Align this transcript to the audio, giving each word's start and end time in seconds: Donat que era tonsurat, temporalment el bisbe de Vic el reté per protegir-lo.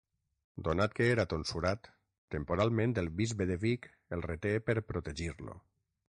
Donat 0.67 0.95
que 0.99 1.09
era 1.15 1.25
tonsurat, 1.33 1.89
temporalment 2.37 2.97
el 3.03 3.11
bisbe 3.21 3.49
de 3.53 3.59
Vic 3.67 3.87
el 4.19 4.27
reté 4.31 4.57
per 4.71 4.79
protegir-lo. 4.95 5.61